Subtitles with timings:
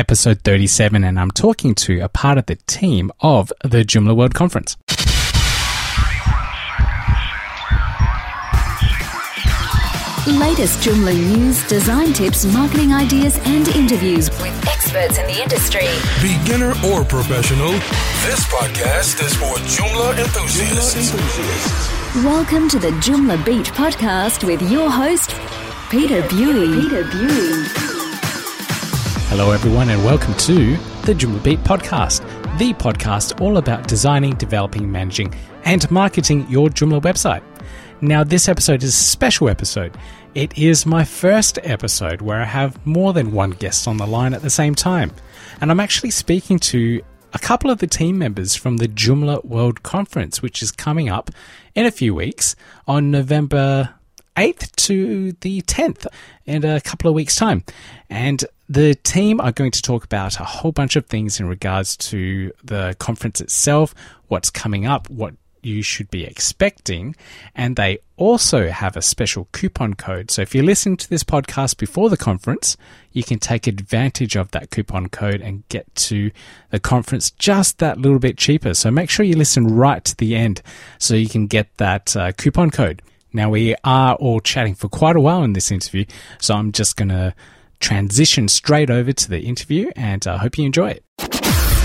[0.00, 4.32] episode 37, and I'm talking to a part of the team of the Joomla World
[4.32, 4.78] Conference.
[10.26, 15.86] Latest Joomla news, design tips, marketing ideas, and interviews with experts in the industry.
[16.22, 17.72] Beginner or professional,
[18.24, 21.12] this podcast is for Joomla enthusiasts.
[22.24, 25.34] Welcome to the Joomla Beat podcast with your host,
[25.90, 26.88] Peter Bui.
[26.88, 27.89] Peter Bui.
[29.30, 30.76] Hello, everyone, and welcome to
[31.06, 32.18] the Joomla Beat podcast,
[32.58, 35.32] the podcast all about designing, developing, managing,
[35.64, 37.40] and marketing your Joomla website.
[38.00, 39.96] Now, this episode is a special episode.
[40.34, 44.34] It is my first episode where I have more than one guest on the line
[44.34, 45.12] at the same time.
[45.60, 47.00] And I'm actually speaking to
[47.32, 51.30] a couple of the team members from the Joomla World Conference, which is coming up
[51.76, 52.56] in a few weeks
[52.88, 53.94] on November
[54.36, 56.06] 8th to the 10th
[56.46, 57.62] in a couple of weeks' time.
[58.08, 61.96] And the team are going to talk about a whole bunch of things in regards
[61.96, 63.92] to the conference itself,
[64.28, 67.16] what's coming up, what you should be expecting.
[67.56, 70.30] And they also have a special coupon code.
[70.30, 72.76] So if you listen to this podcast before the conference,
[73.10, 76.30] you can take advantage of that coupon code and get to
[76.70, 78.74] the conference just that little bit cheaper.
[78.74, 80.62] So make sure you listen right to the end
[80.96, 83.02] so you can get that uh, coupon code.
[83.32, 86.04] Now, we are all chatting for quite a while in this interview,
[86.40, 87.34] so I'm just going to
[87.80, 91.04] transition straight over to the interview and I uh, hope you enjoy it.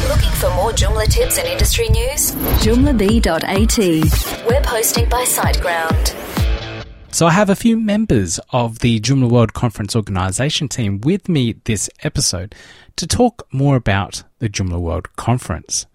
[0.08, 2.32] Looking for more Joomla tips and industry news?
[2.62, 3.78] JoomlaB.at.
[4.48, 6.14] Web hosting by SiteGround.
[7.12, 11.54] So I have a few members of the Joomla World Conference organization team with me
[11.64, 12.54] this episode
[12.98, 15.86] to talk more about the Joomla World Conference.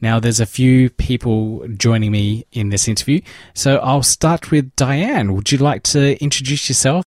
[0.00, 3.20] Now, there's a few people joining me in this interview,
[3.54, 5.34] so I'll start with Diane.
[5.34, 7.04] Would you like to introduce yourself?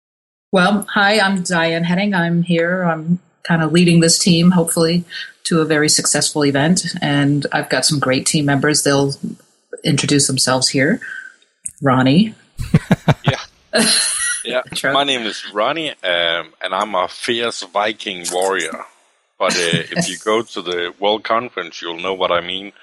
[0.51, 2.13] Well, hi, I'm Diane Henning.
[2.13, 2.83] I'm here.
[2.83, 5.05] I'm kind of leading this team, hopefully,
[5.45, 6.83] to a very successful event.
[7.01, 8.83] And I've got some great team members.
[8.83, 9.13] They'll
[9.85, 10.99] introduce themselves here.
[11.81, 12.33] Ronni.
[13.25, 13.39] yeah.
[14.43, 14.63] Yeah.
[14.85, 18.85] My name is Ronni, um, and I'm a fierce Viking warrior.
[19.41, 22.73] But uh, if you go to the World Conference, you'll know what I mean.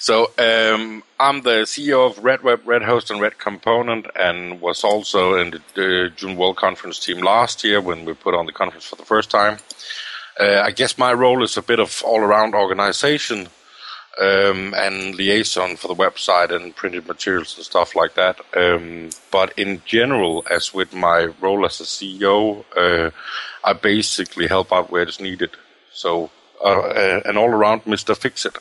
[0.00, 4.82] So um, I'm the CEO of Red Web, Red Host, and Red Component, and was
[4.82, 8.52] also in the, the Joomla World Conference team last year when we put on the
[8.52, 9.58] conference for the first time.
[10.40, 13.46] Uh, I guess my role is a bit of all-around organization
[14.20, 18.40] um, and liaison for the website and printed materials and stuff like that.
[18.56, 23.12] Um, but in general, as with my role as a CEO, uh,
[23.62, 25.50] I basically help out where it's needed.
[25.94, 26.30] So
[26.62, 28.16] uh, uh, an all-around Mr.
[28.16, 28.56] Fix-It.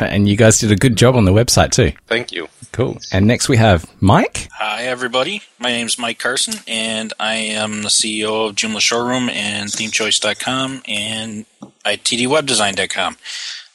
[0.00, 1.92] and you guys did a good job on the website too.
[2.06, 2.48] Thank you.
[2.72, 2.98] Cool.
[3.12, 4.48] And next we have Mike.
[4.54, 5.42] Hi, everybody.
[5.58, 10.82] My name is Mike Carson, and I am the CEO of Joomla Showroom and ThemeChoice.com
[10.88, 11.46] and
[11.84, 13.16] ITDWebDesign.com.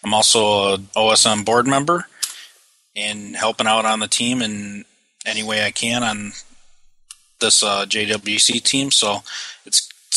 [0.04, 2.06] I'm also an OSM board member
[2.96, 4.84] and helping out on the team in
[5.26, 6.32] any way I can on
[7.40, 8.92] this uh, JWC team.
[8.92, 9.59] So it's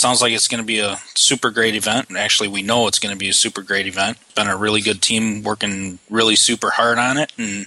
[0.02, 2.08] sounds like it's going to be a super great event.
[2.14, 4.18] Actually, we know it's going to be a super great event.
[4.34, 7.66] Been a really good team working really super hard on it and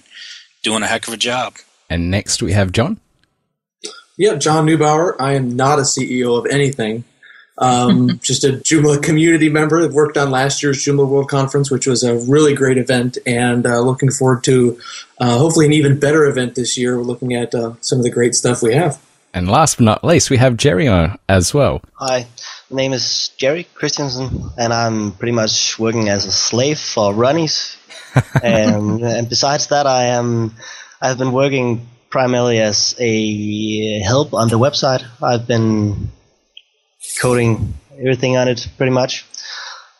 [0.62, 1.56] doing a heck of a job.
[1.90, 3.00] And next we have Jon.
[4.18, 5.16] Yeah, Jon Neubauer.
[5.20, 7.06] I am not a CEO of anything.
[7.58, 9.82] Um, just a Joomla community member.
[9.82, 13.66] I've worked on last year's Joomla World Conference, which was a really great event, and
[13.66, 14.78] uh, looking forward to
[15.20, 16.98] uh, hopefully an even better event this year.
[16.98, 19.00] We're looking at uh, some of the great stuff we have.
[19.36, 21.82] And last but not least, we have Jerry on as well.
[21.96, 22.26] Hi,
[22.70, 27.76] my name is Jerri Christiansen, and I'm pretty much working as a slave for Ronni's.
[28.42, 30.56] and, and besides that, I am
[31.02, 35.04] I've been working primarily as a help on the website.
[35.22, 36.12] I've been
[37.22, 39.26] coding everything on it pretty much.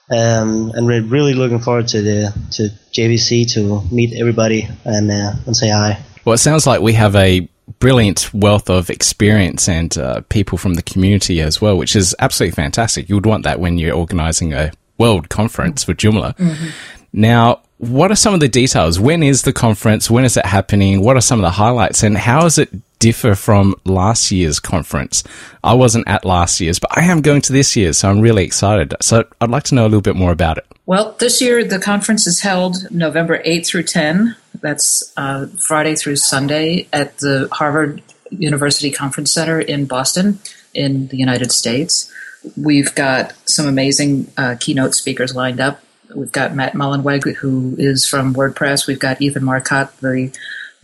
[0.10, 5.34] Um, and we're really looking forward to the to JWC to meet everybody and uh,
[5.46, 6.02] and say hi.
[6.24, 7.50] Well, it sounds like we have a
[7.80, 12.56] brilliant wealth of experience and uh, people from the community as well, which is absolutely
[12.56, 13.10] fantastic.
[13.10, 16.36] You would want that when you're organizing a world conference for Joomla.
[16.38, 16.70] Mm-hmm.
[17.14, 19.00] Now, what are some of the details?
[19.00, 20.10] When is the conference?
[20.10, 21.02] When is it happening?
[21.02, 22.04] What are some of the highlights?
[22.04, 22.70] And how is it
[23.06, 25.24] differ from last year's conference?
[25.64, 28.44] I wasn't at last year's, but I am going to this year's, so I'm really
[28.44, 28.96] excited.
[29.00, 30.66] So I'd like to know a little bit more about it.
[30.88, 36.16] Well, this year the conference is held November 8 through 10 that's uh, Friday through
[36.16, 40.40] Sunday at the Harvard University Conference Center in Boston,
[40.74, 42.12] in the United States.
[42.58, 45.80] We've got some amazing uh, keynote speakers lined up.
[46.16, 48.88] We've got Matt Mullenweg, who is from WordPress.
[48.88, 50.32] We've got Ethan Marcotte, the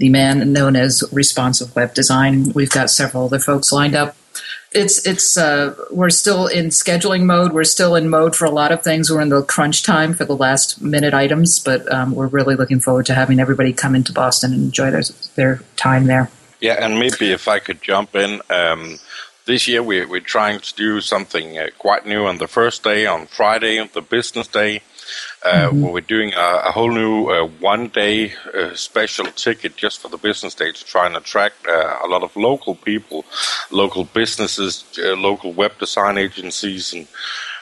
[0.02, 2.52] the man known as responsive web design.
[2.54, 4.16] We've got several other folks lined up.
[4.72, 7.54] it's it's uh, we're still in scheduling mode.
[7.54, 9.12] We're still in mode for a lot of things.
[9.12, 12.80] We're in the crunch time for the last minute items, but um, we're really looking
[12.80, 15.04] forward to having everybody come into Boston and enjoy their
[15.36, 16.32] their time there.
[16.62, 18.42] Yeah, and maybe if I could jump in.
[18.50, 18.98] Um,
[19.46, 23.06] this year we, we're trying to do something uh, quite new on the first day,
[23.06, 24.82] on Friday, the business day.
[25.44, 25.90] Uh, mm-hmm.
[25.90, 30.18] We're doing a, a whole new uh, one day uh, special ticket just for the
[30.18, 33.26] business day to try and attract uh, a lot of local people,
[33.72, 37.08] local businesses, uh, local web design agencies, and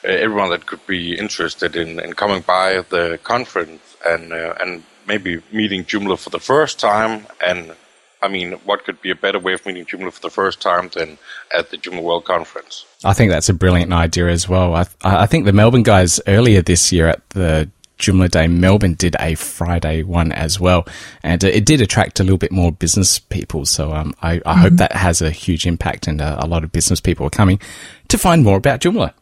[0.04, 5.42] uh, everyone that could be interested in, in coming by the conference and and maybe
[5.52, 7.72] meeting Joomla for the first time and
[8.22, 10.90] I mean, what could be a better way of meeting Joomla for the first time
[10.94, 11.18] than
[11.56, 12.86] at the Joomla World Conference?
[13.04, 14.76] I think that's a brilliant idea as well.
[14.76, 17.70] I, I think the Melbourne guys earlier this year at the
[18.00, 20.88] Joomla Day Melbourne did a Friday one as well,
[21.22, 23.66] and it did attract a little bit more business people.
[23.66, 24.62] So um, I, I mm-hmm.
[24.62, 27.60] hope that has a huge impact, and a, a, lot of business people are coming
[28.08, 29.14] to find more about Joomla.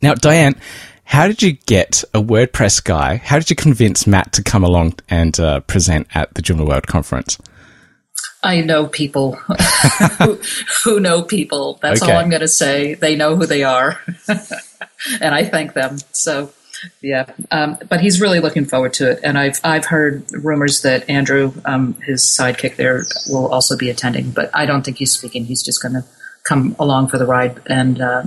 [0.00, 0.54] Now, Diane,
[1.04, 3.16] how did you get a WordPress guy?
[3.16, 6.86] How did you convince Matt to come along and uh, present at the Joomla World
[6.86, 7.38] Conference?
[8.44, 10.34] I know people who,
[10.84, 11.78] who, know people.
[11.80, 12.12] That's okay.
[12.12, 12.92] all I'm going to say.
[12.94, 13.98] They know who they are,
[15.20, 15.96] and I thank them.
[16.12, 16.52] So,
[17.00, 17.32] yeah.
[17.50, 21.54] Um, but he's really looking forward to it, and I've I've heard rumors that Andrew,
[21.64, 24.30] um, his sidekick there, will also be attending.
[24.30, 25.46] But I don't think he's speaking.
[25.46, 26.04] He's just going to
[26.44, 28.24] come along for the ride and uh,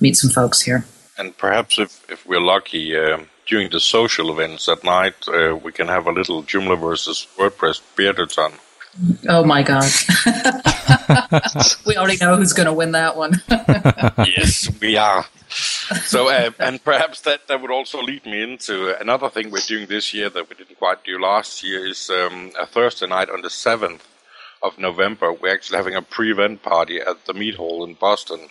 [0.00, 0.84] meet some folks here.
[1.16, 2.96] And perhaps if if we're lucky.
[2.96, 7.28] Uh, during the social events at night, uh, we can have a little Joomla versus
[7.38, 8.52] WordPress beer beardathon.
[9.28, 9.90] Oh my god.
[11.86, 13.42] we already know who's going to win that one.
[14.26, 15.26] yes, we are.
[15.48, 19.86] So, uh, and perhaps that, that would also lead me into another thing we're doing
[19.86, 23.42] this year that we didn't quite do last year is um, a Thursday night on
[23.42, 24.00] the 7th
[24.62, 25.32] of November.
[25.32, 28.48] We're actually having a pre-event party at the Meadhall in Boston.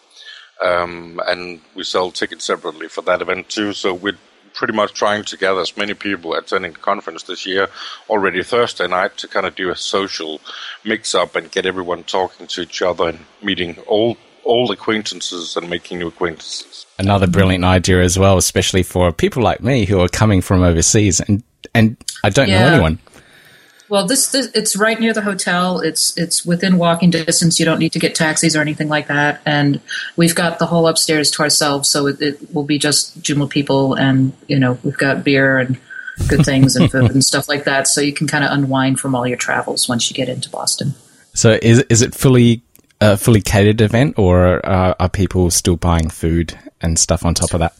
[0.63, 3.73] Um, and we sell tickets separately for that event too.
[3.73, 4.17] So we're
[4.55, 7.67] pretty much trying to gather as many people attending the conference this year
[8.09, 10.41] already Thursday night to kind of do a social
[10.83, 15.69] mix up and get everyone talking to each other and meeting old old acquaintances and
[15.69, 16.85] making new acquaintances.
[16.99, 21.19] Another brilliant idea as well, especially for people like me who are coming from overseas
[21.19, 21.43] and
[21.73, 22.59] and I don't yeah.
[22.59, 22.99] know anyone.
[23.87, 25.79] Well, this, this, it's right near the hotel.
[25.79, 27.59] It's it's within walking distance.
[27.59, 29.41] You don't need to get taxis or anything like that.
[29.45, 29.79] And
[30.15, 33.93] we've got the whole upstairs to ourselves, so it, it will be just Joomla people,
[33.93, 35.77] and you know we've got beer and
[36.27, 37.87] good things and food and stuff like that.
[37.87, 40.95] So you can kind of unwind from all your travels once you get into Boston.
[41.33, 42.63] So is is it fully
[43.01, 47.53] a fully catered event, or uh, are people still buying food and stuff on top
[47.53, 47.75] of that?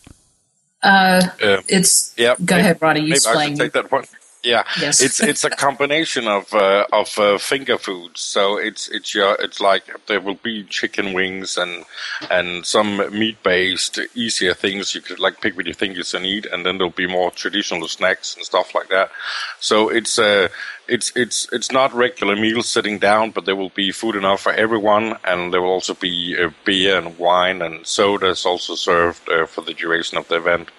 [0.84, 2.36] Uh, uh it's yeah.
[2.44, 3.08] Go maybe, ahead, Ronni.
[3.08, 3.58] You explain.
[3.58, 4.06] take that one.
[4.46, 5.02] Yeah, yes.
[5.02, 8.22] it's it's a combination of uh, of uh, finger foods.
[8.22, 11.84] So it's it's your it's like there will be chicken wings and
[12.30, 16.46] and some meat based easier things you could like pick with your fingers and eat,
[16.46, 19.10] and then there'll be more traditional snacks and stuff like that.
[19.60, 20.50] So it's uh
[20.88, 24.54] it's it's it's not regular meals sitting down, but there will be food enough for
[24.54, 29.48] everyone, and there will also be uh, beer and wine and sodas also served uh,
[29.48, 30.70] for the duration of the event.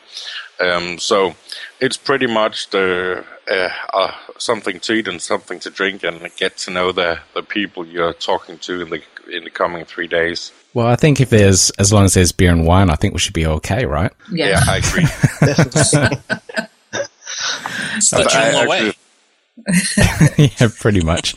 [0.61, 1.35] Um, so
[1.81, 6.57] it's pretty much the uh, uh, something to eat and something to drink, and get
[6.59, 10.53] to know the, the people you're talking to in the in the coming three days.
[10.75, 13.21] Well, I think if there's as long as there's beer and wine, I think we
[13.21, 14.13] should be okay, right?
[14.31, 15.05] Yeah, yeah I agree.
[17.97, 18.93] it's the I, way.
[20.37, 21.35] yeah, pretty much.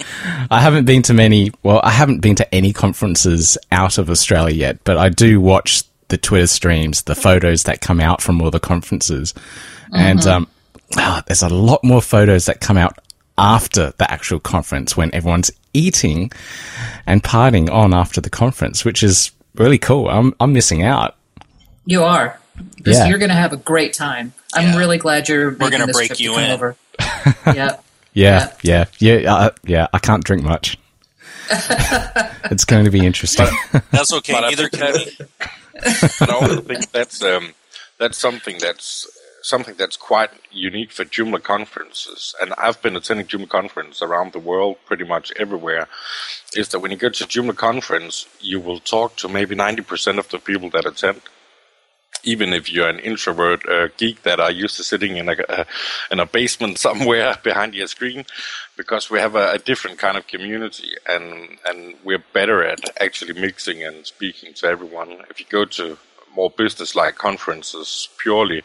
[0.51, 1.51] I haven't been to many.
[1.63, 5.83] Well, I haven't been to any conferences out of Australia yet, but I do watch
[6.09, 9.95] the Twitter streams, the photos that come out from all the conferences, mm-hmm.
[9.95, 10.47] and um,
[10.98, 12.98] oh, there's a lot more photos that come out
[13.38, 16.31] after the actual conference when everyone's eating
[17.05, 20.10] and partying on after the conference, which is really cool.
[20.10, 21.15] I'm I'm missing out.
[21.86, 22.39] You are.
[22.86, 23.08] Yeah.
[23.08, 24.34] You're going to have a great time.
[24.53, 24.77] I'm yeah.
[24.77, 25.51] really glad you're.
[25.51, 26.51] We're going to break you in.
[26.51, 26.75] Over.
[27.46, 27.77] yeah.
[28.13, 29.88] Yeah, yeah, yeah, uh, yeah.
[29.93, 30.77] I can't drink much.
[32.51, 33.48] it's going to be interesting.
[33.72, 34.34] But that's okay.
[34.34, 34.93] Either can.
[36.19, 37.53] but I also think that's um,
[37.98, 39.08] that's something that's
[39.49, 44.39] something that's quite unique for Joomla conferences, and I've been attending Joomla conferences around the
[44.39, 45.87] world, pretty much everywhere,
[46.55, 50.29] is that when you go to Joomla conference, you will talk to maybe 90% of
[50.29, 51.21] the people that attend.
[52.23, 55.63] Even if you're an introvert uh, geek that are used to sitting in a, uh,
[56.11, 58.25] in a basement somewhere behind your screen,
[58.75, 63.39] because we have a, a different kind of community and, and we're better at actually
[63.39, 65.23] mixing and speaking to everyone.
[65.29, 65.97] If you go to
[66.36, 68.63] more business-like conferences purely,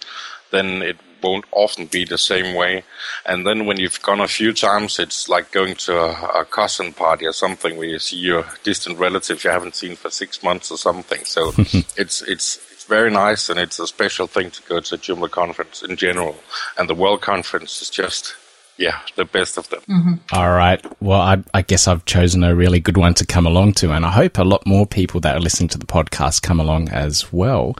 [0.51, 2.85] then it won't often be the same way.
[3.25, 6.93] And then when you've gone a few times, it's like going to a, a cousin
[6.93, 10.71] party or something where you see your distant relatives you haven't seen for six months
[10.71, 11.25] or something.
[11.25, 11.53] So
[11.97, 15.31] it's it's it's very nice and it's a special thing to go to a Joomla
[15.31, 16.37] conference in general.
[16.79, 18.35] And the World Conference is just
[18.77, 19.81] yeah, the best of them.
[19.89, 20.15] Mm-hmm.
[20.33, 20.85] All right.
[21.01, 24.05] Well, I, I, guess I've chosen a really good one to come along to, and
[24.05, 27.33] I hope a lot more people that are listening to the podcast come along as
[27.33, 27.77] well.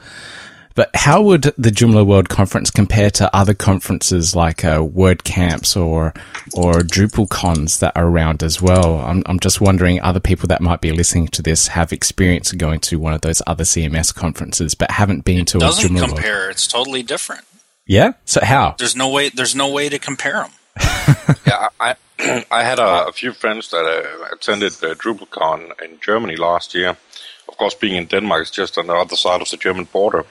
[0.77, 6.13] But how would the Joomla World Conference compare to other conferences like uh, WordCamps or
[6.53, 8.99] or DrupalCons that are around as well?
[8.99, 12.81] I'm, I'm just wondering, other people that might be listening to this have experience going
[12.81, 16.09] to one of those other CMS conferences, but haven't been it to doesn't a Joomla
[16.09, 16.39] compare.
[16.39, 16.51] World.
[16.51, 17.45] It's totally different.
[17.87, 18.15] Yeah.
[18.25, 18.75] So how?
[18.77, 19.29] There's no way.
[19.29, 20.51] There's no way to compare them.
[21.47, 21.97] yeah, I
[22.51, 26.97] I had a, a few friends that uh, attended uh, DrupalCon in Germany last year
[27.55, 30.25] of course, being in Denmark is just on the other side of the German border.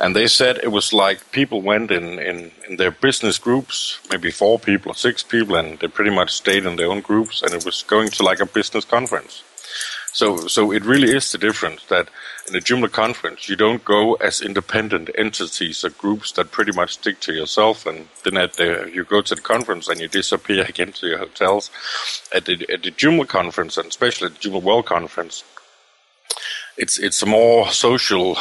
[0.00, 4.30] And they said it was like people went in, in, in their business groups, maybe
[4.30, 7.52] four people or six people, and they pretty much stayed in their own groups, and
[7.52, 9.42] it was going to like a business conference.
[10.14, 12.08] So, so it really is the difference that
[12.48, 16.94] in a Joomla conference, you don't go as independent entities or groups that pretty much
[16.94, 20.64] stick to yourself, and then at the, you go to the conference and you disappear
[20.68, 21.68] again to your hotels.
[22.32, 25.42] At the, at the Joomla conference, and especially at the Joomla World Conference,
[26.76, 28.36] it's it's a more social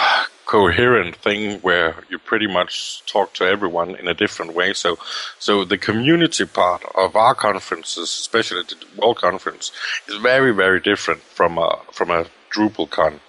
[0.53, 4.71] coherent thing where you pretty much talk to everyone in a different way.
[4.71, 4.99] So,
[5.39, 9.71] so the community part of our conferences, especially the World Conference,
[10.07, 13.19] is very, very different from a from a DrupalCon.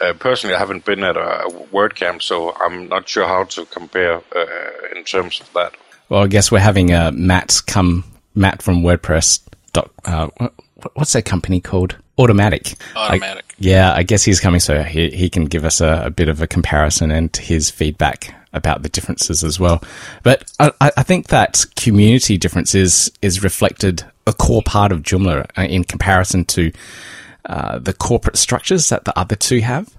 [0.00, 3.64] Uh, personally, I haven't been at a, a WordCamp, so I'm not sure how to
[3.66, 5.74] compare uh, in terms of that.
[6.08, 8.02] Well, I guess we're having uh, Matt come,
[8.34, 9.40] Matt from WordPress.
[9.72, 10.28] Dot, uh,
[10.94, 11.94] what's that company called?
[12.18, 12.74] Automatic.
[12.96, 13.51] Automattic.
[13.62, 16.42] Yeah, I guess he's coming, so he, he can give us a, a, bit of
[16.42, 19.80] a comparison and his feedback about the differences as well.
[20.24, 25.46] But I, I think that community difference is, is reflected a core part of Joomla
[25.56, 26.72] uh, in comparison to
[27.44, 29.94] uh, the corporate structures that the other two have,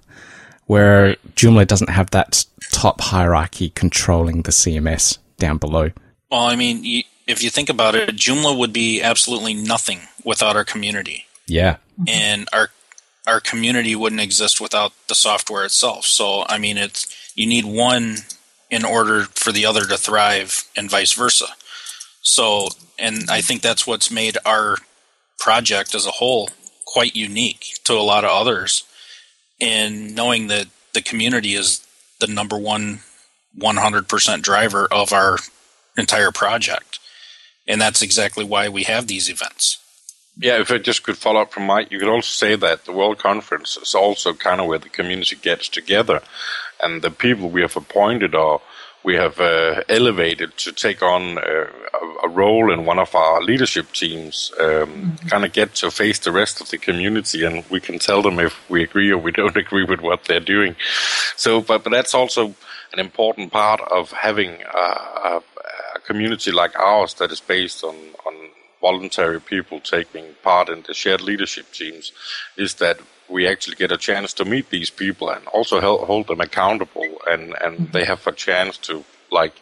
[0.65, 5.91] where Joomla doesn't have that top hierarchy controlling the CMS down below.
[6.29, 10.57] Well, I mean, you, if you think about it, Joomla would be absolutely nothing without
[10.57, 11.27] our community.
[11.47, 11.77] Yeah.
[12.07, 12.69] And our
[13.25, 16.05] our community wouldn't exist without the software itself.
[16.05, 18.17] So I mean it's you need one
[18.69, 21.47] in order for the other to thrive and vice versa.
[22.21, 24.77] So and I think that's what's made our
[25.39, 26.49] project as a whole
[26.85, 28.83] quite unique to a lot of others
[29.59, 31.85] in knowing that the community is
[32.19, 32.99] the number one
[33.57, 35.37] 100% driver of our
[35.97, 36.99] entire project.
[37.67, 39.79] And that's exactly why we have these events.
[40.37, 42.91] Yeah, if I just could follow up from Mike, you could also say that the
[42.91, 46.21] World Conference is also kind of where the community gets together,
[46.81, 48.61] and the people we have appointed or
[49.03, 51.65] we have uh, elevated to take on uh,
[52.23, 55.27] a, role in one of our leadership teams, um, mm-hmm.
[55.27, 58.39] kind of get to face the rest of the community, and we can tell them
[58.39, 60.75] if we agree or we don't agree with what they're doing.
[61.35, 62.55] So, but but that's also
[62.93, 65.43] an important part of having a, a,
[65.95, 68.33] a community like ours that is based on on
[68.83, 72.11] voluntary people taking part in the shared leadership teams
[72.57, 72.97] is that
[73.29, 77.09] we actually get a chance to meet these people and also help, hold them accountable
[77.31, 77.91] and, and mm-hmm.
[77.93, 79.55] they have a chance to like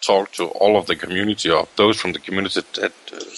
[0.00, 2.92] talk to all of the community or those from the community that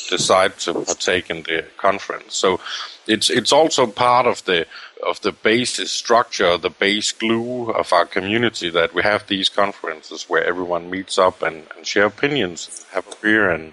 [0.08, 2.36] decide to partake in the conference.
[2.36, 2.60] So
[3.06, 4.66] it's it's also part of the
[5.10, 10.28] of the base structure, the base glue of our community that we have these conferences
[10.30, 13.72] where everyone meets up and, and share opinions, have a beer and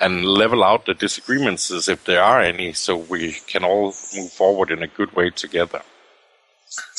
[0.00, 4.70] and level out the disagreements if there are any, so we can all move forward
[4.70, 5.82] in a good way together.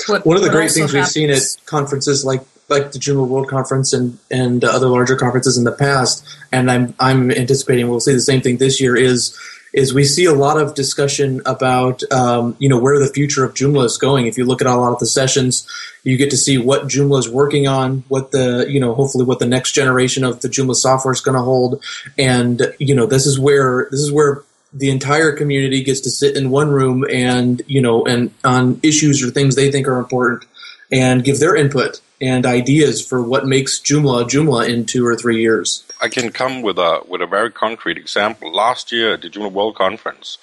[0.07, 0.93] What, One of the great things happens.
[0.93, 5.57] we've seen at conferences like like the Joomla World Conference and and other larger conferences
[5.57, 9.37] in the past, and I'm I'm anticipating we'll see the same thing this year is
[9.75, 13.53] is we see a lot of discussion about um, you know where the future of
[13.53, 14.25] Joomla is going.
[14.25, 15.67] If you look at a lot of the sessions,
[16.03, 19.39] you get to see what Joomla is working on, what the you know hopefully what
[19.39, 21.83] the next generation of the Joomla software is going to hold,
[22.17, 26.37] and you know this is where this is where the entire community gets to sit
[26.37, 30.45] in one room and you know and on issues or things they think are important
[30.89, 35.41] and give their input and ideas for what makes Joomla Joomla in two or three
[35.41, 35.85] years.
[36.01, 38.53] I can come with a with a very concrete example.
[38.53, 40.37] Last year at the Joomla World Conference,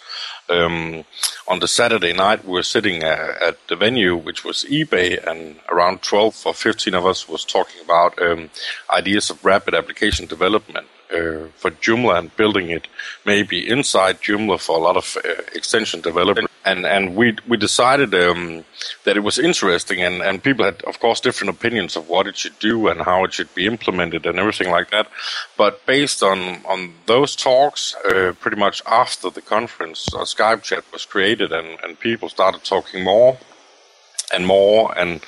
[0.49, 1.05] um,
[1.49, 5.57] on the Saturday night, we were sitting uh, at the venue, which was eBay, and
[5.71, 8.51] around 12 or 15 of us was talking about um,
[8.91, 10.87] ideas of rapid application development.
[11.13, 12.89] Uh, for Joomla and building it
[13.25, 16.51] maybe inside Joomla for a lot of uh, extension development.
[16.65, 18.65] And and we we decided um,
[19.05, 22.37] that it was interesting, and, and people had of course different opinions of what it
[22.37, 25.09] should do and how it should be implemented and everything like that.
[25.57, 30.85] But based on on those talks, uh, pretty much after the conference, a Skype chat
[30.93, 33.39] was created, and and people started talking more
[34.33, 35.21] and more and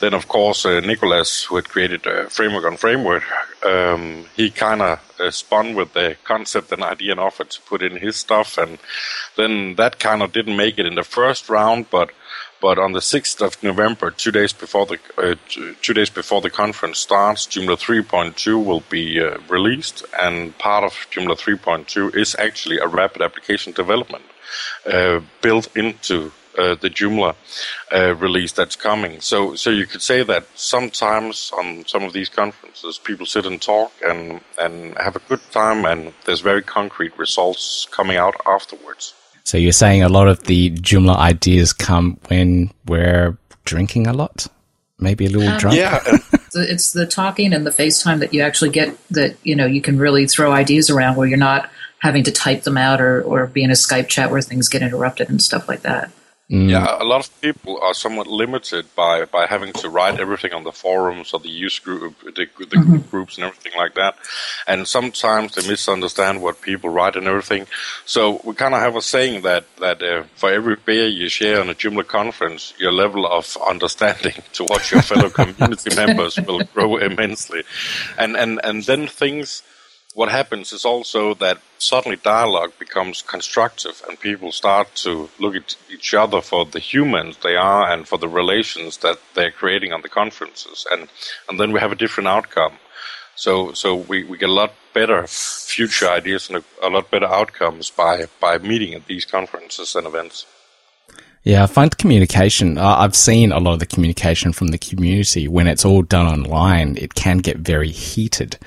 [0.00, 3.24] then, of course, uh, Nicholas, who had created framework on framework,
[3.64, 7.82] um, he kind of uh, spun with the concept and idea and offered to put
[7.82, 8.78] in his stuff, and
[9.36, 12.10] then that kind of didn't make it in the first round, but
[12.60, 15.34] but on the 6th of November, two days before the uh,
[15.80, 20.92] two days before the conference starts, Joomla 3.2 will be uh, released, and part of
[21.12, 24.24] Joomla 3.2 is actually a rapid application development
[24.86, 27.34] uh, built into uh, the Joomla
[27.94, 29.20] uh, release that's coming.
[29.20, 33.60] So, so you could say that sometimes on some of these conferences, people sit and
[33.60, 39.14] talk and and have a good time, and there's very concrete results coming out afterwards.
[39.44, 44.46] So you're saying a lot of the Joomla ideas come when we're drinking a lot,
[44.98, 45.76] maybe a little um, drunk.
[45.76, 46.02] Yeah.
[46.54, 49.98] it's the talking and the FaceTime that you actually get that you know you can
[49.98, 53.62] really throw ideas around where you're not having to type them out or, or be
[53.62, 56.10] in a Skype chat where things get interrupted and stuff like that.
[56.50, 56.70] Mm.
[56.70, 60.64] Yeah, a lot of people are somewhat limited by, by having to write everything on
[60.64, 62.96] the forums or the use group, the, the mm-hmm.
[63.10, 64.16] groups and everything like that.
[64.66, 67.66] And sometimes they misunderstand what people write and everything.
[68.06, 71.60] So we kind of have a saying that that uh, for every beer you share
[71.60, 76.96] on a Joomla conference, your level of understanding towards your fellow community members will grow
[76.96, 77.62] immensely.
[78.16, 79.62] And and and then things
[80.18, 85.76] what happens is also that suddenly dialogue becomes constructive and people start to look at
[85.88, 90.02] each other for the humans they are and for the relations that they're creating on
[90.02, 91.08] the conferences and
[91.48, 92.72] and then we have a different outcome
[93.36, 97.30] so so we, we get a lot better future ideas and a, a lot better
[97.40, 100.46] outcomes by by meeting at these conferences and events
[101.44, 102.76] yeah, I find communication.
[102.76, 106.26] Uh, I've seen a lot of the communication from the community when it's all done
[106.26, 106.98] online.
[106.98, 108.58] It can get very heated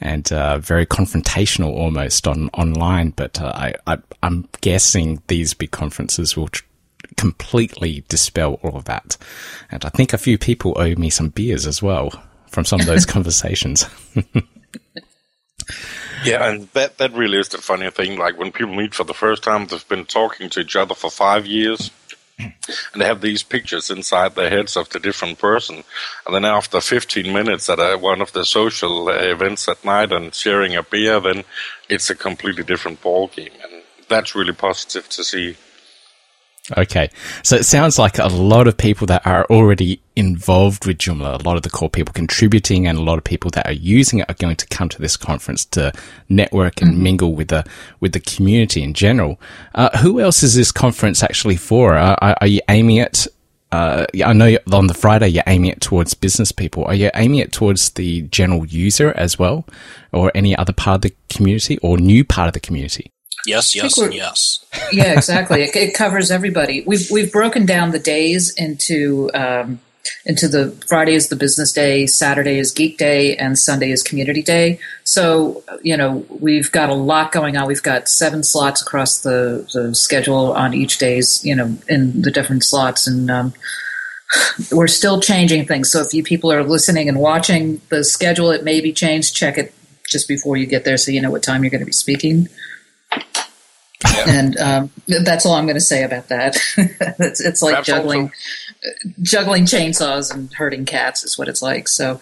[0.00, 3.10] and uh, very confrontational almost on online.
[3.10, 6.64] But uh, I, I, am guessing these big conferences will tr-
[7.16, 9.16] completely dispel all of that.
[9.70, 12.10] And I think a few people owe me some beers as well
[12.48, 13.86] from some of those conversations.
[16.24, 18.18] Yeah, and that that really is the funny thing.
[18.18, 21.10] Like when people meet for the first time, they've been talking to each other for
[21.10, 21.90] five years,
[22.92, 25.82] and they have these pictures inside their heads of the different person.
[26.26, 30.12] And then after 15 minutes at a, one of the social uh, events at night
[30.12, 31.44] and sharing a beer, then
[31.88, 35.56] it's a completely different ball game, and that's really positive to see.
[36.76, 37.10] Okay.
[37.42, 41.48] So it sounds like a lot of people that are already involved with Joomla, a
[41.48, 44.28] lot of the core people contributing and a lot of people that are using it
[44.28, 45.92] are going to come to this conference to
[46.28, 47.02] network and mm-hmm.
[47.02, 47.64] mingle with the,
[48.00, 49.40] with the community in general.
[49.74, 51.94] Uh, who else is this conference actually for?
[51.94, 53.26] Are, are, you aiming it
[53.70, 56.84] uh, I know on the Friday you're aiming it towards business people.
[56.86, 59.66] Are you aiming it towards the general user as well,
[60.10, 63.10] or any other part of the community, or new part of the community?
[63.48, 64.64] Yes, yes, and yes.
[64.92, 65.62] yeah, exactly.
[65.62, 66.82] It, it, covers everybody.
[66.82, 69.80] We've we've broken down the days into um,
[70.26, 74.42] into the Friday is the business day, Saturday is geek day, and Sunday is community
[74.42, 74.78] day.
[75.04, 77.66] So you know we've got a lot going on.
[77.66, 81.42] We've got seven slots across the, the schedule on each days.
[81.44, 83.54] You know in the different slots, and um,
[84.72, 85.90] we're still changing things.
[85.90, 89.34] So if you people are listening and watching the schedule, it may be changed.
[89.34, 89.74] Check it
[90.06, 92.48] just before you get there, so you know what time you're going to be speaking.
[94.04, 94.24] Yeah.
[94.28, 96.56] And um, that's all I'm going to say about that.
[96.76, 101.88] it's, it's, like Perhaps juggling, also, juggling chainsaws and herding cats is what it's like.
[101.88, 102.20] So.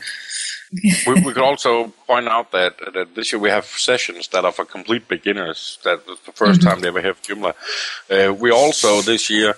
[1.06, 4.52] we, we could also point out that, that this year we have sessions that are
[4.52, 5.78] for complete beginners.
[5.84, 6.68] That was the 1st mm-hmm.
[6.68, 7.54] time they ever have Joomla.
[8.10, 9.54] Uh, we also this year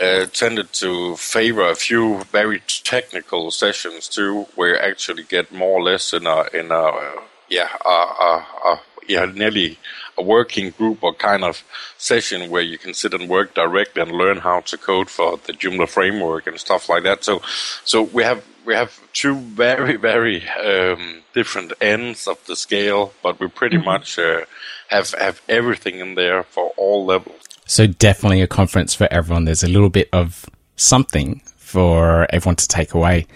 [0.00, 5.80] uh, tended to favor a few very technical sessions too, where you actually get more
[5.80, 9.78] or less in a in a uh, yeah a, a, a yeah nearly
[10.18, 11.62] a working group or kind of
[11.96, 15.52] session where you can sit and work directly and learn how to code for the
[15.52, 17.24] Joomla framework and stuff like that.
[17.24, 17.40] So,
[17.84, 23.40] so we have we have two very very um, different ends of the scale, but
[23.40, 23.86] we pretty mm-hmm.
[23.86, 24.44] much uh,
[24.88, 27.42] have have everything in there for all levels.
[27.66, 29.44] So definitely a conference for everyone.
[29.44, 33.26] There's a little bit of something for everyone to take away.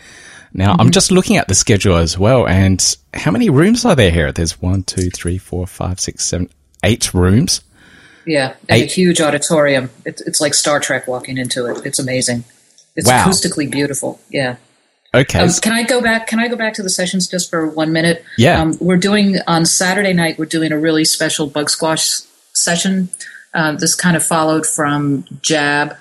[0.55, 0.81] Now, mm-hmm.
[0.83, 4.33] I'm just looking at the schedule as well, and how many rooms are there here?
[4.33, 6.51] There's one, two, three, four, five, six, seven,
[6.83, 7.63] eight rooms.
[8.27, 8.91] Yeah, and eight.
[8.91, 9.91] a huge auditorium.
[10.05, 11.85] It's, it's like Star Trek walking into it.
[11.85, 12.45] It's amazing.
[12.95, 13.25] It's wow.
[13.25, 14.21] acoustically beautiful.
[14.31, 14.57] Yeah.
[15.15, 15.41] Okay.
[15.41, 16.27] Um, can I go back?
[16.27, 18.25] Can I go back to the sessions just for one minute?
[18.39, 18.61] Yeah.
[18.61, 20.39] Um, we're doing on Saturday night.
[20.39, 22.21] We're doing a really special bug squash
[22.53, 23.11] session.
[23.53, 25.97] Uh, this kind of followed from JAB,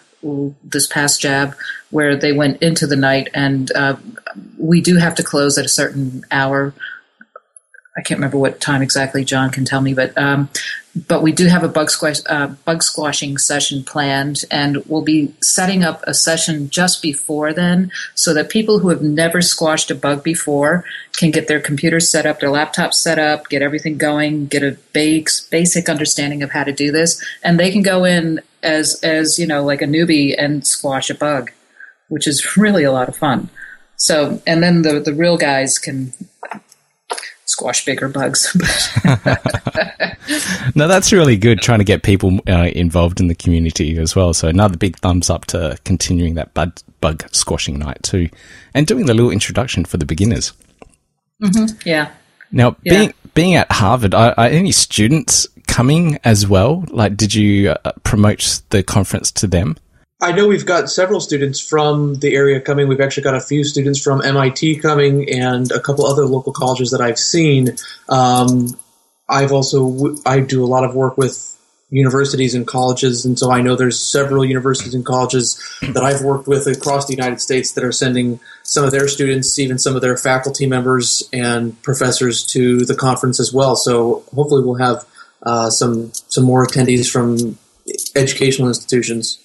[0.63, 1.56] this past JAB,
[1.89, 3.98] where they went into the night, and uh,
[4.58, 6.74] we do have to close at a certain hour.
[7.97, 9.25] I can't remember what time exactly.
[9.25, 10.49] Jon can tell me, but um,
[11.08, 15.34] but we do have a bug squash uh, bug squashing session planned, and we'll be
[15.41, 19.95] setting up a session just before then, so that people who have never squashed a
[19.95, 20.86] bug before
[21.17, 24.77] can get their computers set up, their laptops set up, get everything going, get a
[24.93, 29.38] base, basic understanding of how to do this, and they can go in as as
[29.38, 31.51] you know like a newbie and squash a bug,
[32.08, 33.49] which is really a lot of fun.
[33.97, 36.13] So, and then the the real guys can
[37.52, 38.56] squash bigger bugs.
[40.76, 44.34] no, that's really good trying to get people uh, involved in the community as well.
[44.34, 48.30] So another big thumbs up to continuing that bug, bug squashing night too,
[48.74, 50.54] and doing the little introduction for the beginners.
[51.42, 51.88] Mm-hmm.
[51.88, 52.12] Yeah.
[52.52, 52.94] Now, yeah.
[52.94, 56.86] being being at Harvard, are, are, any students coming as well?
[56.90, 59.78] Like, did you uh, promote the conference to them?
[60.22, 62.88] I know we've got several students from the area coming.
[62.88, 66.92] We've actually got a few students from MIT coming and a couple other local colleges
[66.92, 67.76] that I've seen.
[68.08, 68.68] Um,
[69.28, 71.48] I've also I do a lot of work with
[71.90, 76.48] universities and colleges, and so I know there's several universities and colleges that I've worked
[76.48, 80.02] with across the United States that are sending some of their students, even some of
[80.02, 83.76] their faculty members and professors, to the conference as well.
[83.76, 85.04] So hopefully, we'll have
[85.42, 87.58] uh, some some more attendees from
[88.16, 89.40] educational institutions.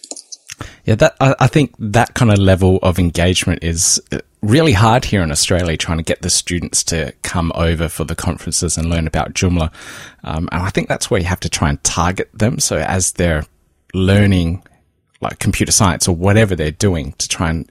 [0.84, 5.04] Yeah, that I, I, think that kind of level of engagement is uh, really hard
[5.04, 8.88] here in Australia, trying to get the students to come over for the conferences and
[8.88, 9.70] learn about Joomla.
[10.24, 12.58] Um, and I think that's where you have to try and target them.
[12.58, 13.44] So as they're
[13.92, 14.62] learning
[15.20, 17.70] like computer science or whatever they're doing to try and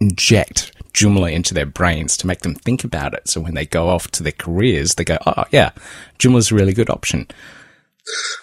[0.00, 3.28] inject Joomla into their brains to make them think about it.
[3.28, 5.70] So when they go off to their careers, they go, oh yeah,
[6.18, 7.28] Joomla's a really good option.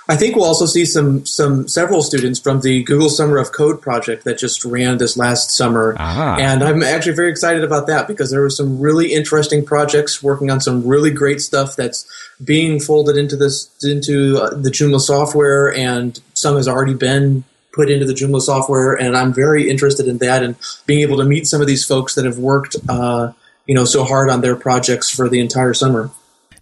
[0.09, 3.81] I think we'll also see some some several students from the Google Summer of Code
[3.81, 6.37] project that just ran this last summer, ah.
[6.37, 10.49] and I'm actually very excited about that because there were some really interesting projects working
[10.49, 12.05] on some really great stuff that's
[12.43, 17.43] being folded into this into uh, the Joomla software, and some has already been
[17.73, 21.25] put into the Joomla software, and I'm very interested in that and being able to
[21.25, 23.33] meet some of these folks that have worked, uh,
[23.65, 26.09] you know, so hard on their projects for the entire summer.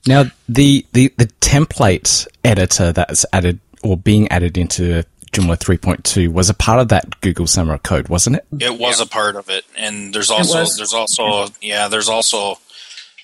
[0.08, 6.50] Now, the, the, the template editor that's added or being added into Joomla 3.2 was
[6.50, 8.46] a part of that Google Summer of Code, wasn't it?
[8.60, 9.06] It was yeah.
[9.06, 12.58] a part of it, and there's also there's also yeah there's also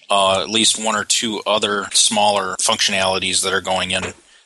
[0.10, 4.04] uh, at least one or two other smaller functionalities that are going in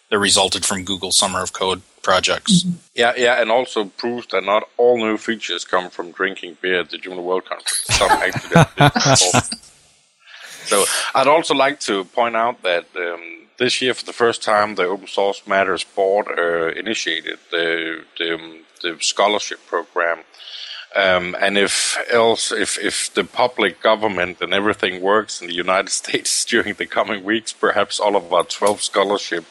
[0.09, 2.63] that resulted from Google Summer of Code projects.
[2.63, 2.77] Mm-hmm.
[2.93, 6.91] Yeah, yeah, and also proves that not all new features come from drinking beer at
[6.91, 7.85] the Joomla World Conference.
[7.89, 9.59] Some actually
[10.65, 14.75] So I'd also like to point out that um, this year, for the first time,
[14.75, 20.19] the Open Source Matters board uh, initiated the, the, um, the scholarship program.
[20.95, 25.89] Um, and if else, if, if the public government and everything works in the United
[26.01, 29.45] States during the coming weeks, perhaps all of our 12 scholarship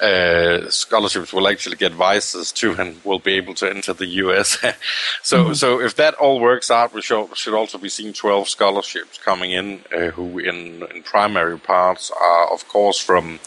[0.00, 4.58] uh, scholarships will actually get visas too and will be able to enter the US.
[5.22, 5.52] so, mm-hmm.
[5.54, 9.52] so if that all works out, we should, should also be seeing 12 scholarships coming
[9.52, 13.38] in, uh, who in, in primary parts are, of course, from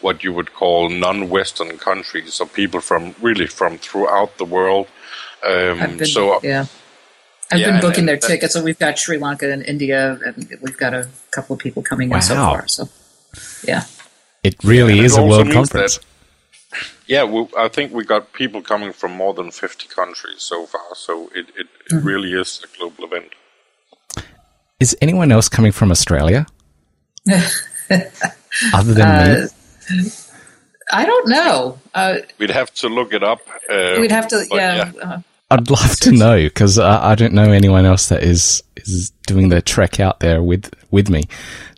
[0.00, 4.86] what you would call non-Western countries, so people from really from throughout the world.
[5.44, 6.66] Um, been, so, yeah.
[7.50, 10.58] I've yeah, been booking and, their tickets, so we've got Sri Lanka and India, and
[10.60, 12.16] we've got a couple of people coming wow.
[12.16, 12.68] in so far.
[12.68, 12.88] So,
[13.66, 13.84] yeah.
[14.44, 15.98] It really yeah, is it a world conference.
[15.98, 16.04] That,
[17.06, 20.94] yeah, we, I think we got people coming from more than 50 countries so far,
[20.94, 22.04] so it, it, it mm.
[22.04, 23.32] really is a global event.
[24.80, 26.46] Is anyone else coming from Australia?
[27.30, 29.46] Other than uh,
[29.90, 30.10] me?
[30.92, 31.78] I don't know.
[31.94, 33.40] Uh, we'd have to look it up.
[33.70, 34.92] Uh, we'd have to, yeah.
[34.94, 35.02] yeah.
[35.02, 39.10] Uh, I'd love to know because I, I, don't know anyone else that is is
[39.26, 41.22] doing the trek out there with with me.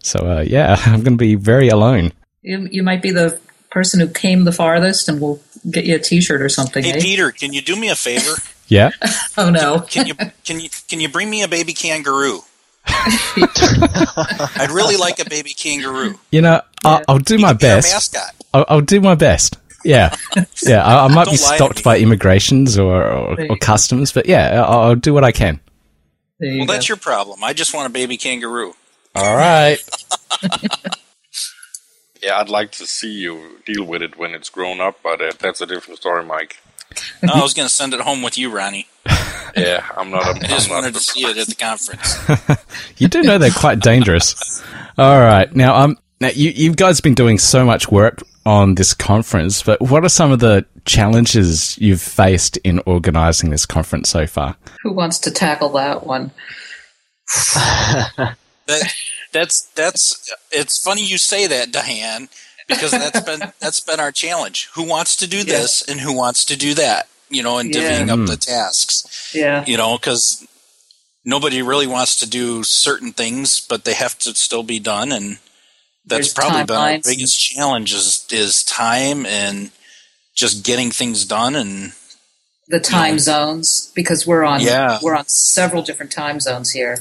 [0.02, 2.12] So uh, yeah, I'm going to be very alone.
[2.46, 5.98] You, you might be the person who came the farthest, and we'll get you a
[5.98, 6.84] T-shirt or something.
[6.84, 7.00] Hey, eh?
[7.00, 8.40] Peter, can you do me a favor?
[8.68, 8.90] yeah.
[9.36, 9.80] oh no.
[9.80, 12.40] Can, can, you can you can you bring me a baby kangaroo?
[12.86, 16.18] I'd really like a baby kangaroo.
[16.30, 17.92] You know, I'll, I'll do my best.
[17.92, 18.34] mascot.
[18.54, 19.58] I'll, I'll, do my best.
[19.84, 20.14] Yeah,
[20.62, 20.84] yeah.
[20.84, 24.94] I, I might be stopped by immigrations or, or, or customs, but yeah, I'll, I'll,
[24.94, 25.58] do what I can.
[26.38, 26.72] Well, go.
[26.72, 27.42] that's your problem.
[27.42, 28.74] I just want a baby kangaroo.
[29.16, 29.78] All right.
[32.22, 35.32] Yeah, I'd like to see you deal with it when it's grown up, but uh,
[35.38, 36.56] that's a different story, Mike.
[37.22, 38.86] no, I was going to send it home with you, Ronni.
[39.56, 40.26] yeah, I'm not.
[40.26, 42.64] A, I just I'm wanted to see it at the conference.
[42.98, 44.62] you do know they're quite dangerous.
[44.98, 48.76] All right, now um, now you you guys have been doing so much work on
[48.76, 54.08] this conference, but what are some of the challenges you've faced in organising this conference
[54.08, 54.56] so far?
[54.82, 56.30] Who wants to tackle that one?
[58.66, 58.94] that,
[59.36, 62.28] that's that's it's funny you say that, Diane,
[62.68, 64.70] because that's been that's been our challenge.
[64.74, 65.92] Who wants to do this yeah.
[65.92, 67.08] and who wants to do that?
[67.28, 68.14] You know, and divvying yeah.
[68.14, 69.32] up the tasks.
[69.34, 70.46] Yeah, you know, because
[71.24, 75.38] nobody really wants to do certain things, but they have to still be done, and
[76.06, 79.70] that's There's probably been our biggest challenge is, is time and
[80.34, 81.92] just getting things done and
[82.68, 84.98] the time you know, zones because we're on yeah.
[85.02, 86.98] we're on several different time zones here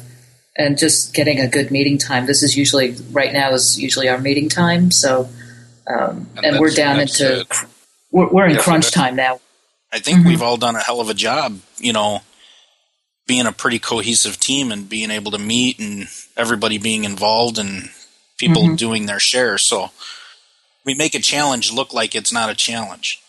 [0.57, 4.17] and just getting a good meeting time this is usually right now is usually our
[4.17, 5.29] meeting time so
[5.87, 7.45] um, and, and we're down into
[8.11, 9.39] we're, we're, in yeah, crunch time now
[9.91, 10.29] i think mm-hmm.
[10.29, 12.21] we've all done a hell of a job you know
[13.27, 17.89] being a pretty cohesive team and being able to meet and everybody being involved and
[18.37, 18.75] people mm-hmm.
[18.75, 19.89] doing their share so
[20.85, 23.21] we make a challenge look like it's not a challenge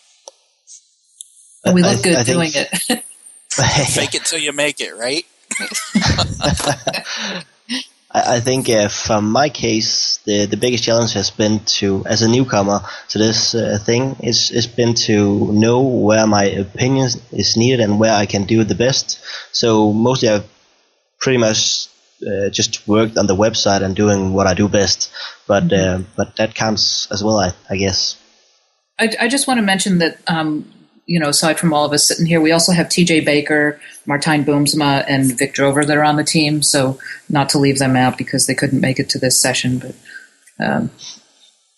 [1.73, 3.03] we look I, good I doing it.
[3.49, 5.25] Fake it till you make it, right?
[8.09, 12.27] I think uh, from my case, the the biggest challenge has been to, as a
[12.27, 17.81] newcomer to this uh, thing, is is been to know where my opinion is needed
[17.81, 19.19] and where I can do the best.
[19.51, 20.47] So mostly I've
[21.19, 21.87] pretty much
[22.25, 25.11] uh, just worked on the website and doing what I do best.
[25.47, 26.01] But mm-hmm.
[26.01, 28.15] Uh, but that counts as well, I, I guess.
[28.99, 30.71] I, I just want to mention that um,
[31.07, 34.43] you know, aside from all of us sitting here, we also have TJ Baker, Martijn
[34.45, 36.61] Boomsma, and Vic Drover that are on the team.
[36.61, 39.95] So not to leave them out because they couldn't make it to this session, but.
[40.59, 40.91] Um,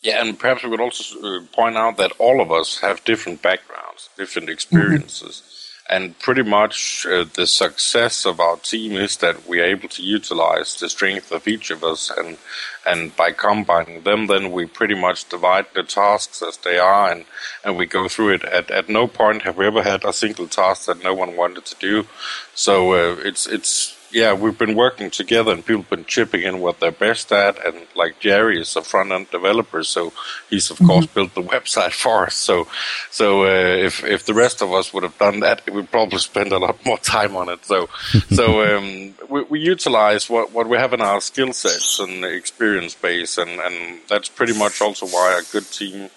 [0.01, 3.41] yeah, and perhaps we would also uh, point out that all of us have different
[3.41, 5.41] backgrounds, different experiences.
[5.43, 5.58] Mm-hmm.
[5.91, 10.03] And pretty much uh, the success of our team is that we are able to
[10.03, 12.37] utilize the strength of each of us, and
[12.85, 17.25] and by combining them, then we pretty much divide the tasks as they are, and
[17.63, 18.43] and we go through it.
[18.43, 21.65] At at no point have we ever had a single task that no one wanted
[21.65, 22.05] to do.
[22.53, 26.59] So uh, it's it's yeah, we've been working together and people have been chipping in
[26.59, 27.63] what they're best at.
[27.65, 30.13] And like Jerri is a front end developer, so
[30.49, 30.87] he's of mm-hmm.
[30.87, 32.35] course built the website for us.
[32.35, 32.67] So,
[33.11, 36.51] so uh, if if the rest of us would have done that, we'd probably spend
[36.51, 37.65] a lot more time on it.
[37.65, 37.89] So,
[38.31, 42.95] so um, we, we, utilize what what we have in our skill sets and experience
[42.95, 46.09] base, and and that's pretty much also why a good team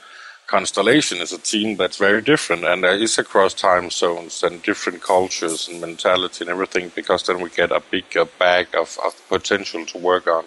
[0.52, 5.00] Constellation is a team that's very different and there is across time zones and different
[5.02, 9.86] cultures and mentality and everything because then we get a bigger bag of, of potential
[9.86, 10.44] to work on.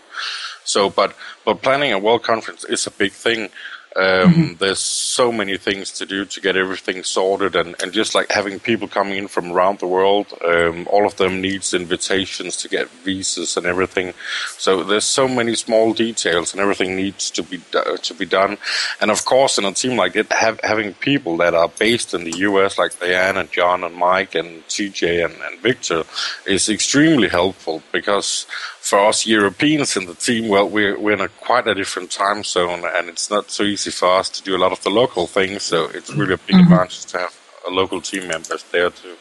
[0.63, 3.49] So, but, but planning a world conference is a big thing
[3.97, 4.53] um, mm-hmm.
[4.55, 8.59] There's so many things to do to get everything sorted, and, and just like having
[8.59, 12.89] people coming in from around the world, um, all of them needs invitations to get
[12.89, 14.13] visas and everything.
[14.57, 18.57] So there's so many small details, and everything needs to be uh, to be done.
[18.99, 22.25] And of course, in a team like it, have, having people that are based in
[22.25, 22.77] the U.S.
[22.77, 26.03] like Diane and Jon and Mike and TJ and, and Victor
[26.45, 28.45] is extremely helpful because
[28.85, 32.43] for us Europeans in the team, well, we're, we're in a quite a different time
[32.43, 35.27] zone, and it's not so easy for us to do a lot of the local
[35.27, 35.63] things.
[35.63, 36.73] So it's really a big mm-hmm.
[36.73, 39.15] advantage to have a local team members there too.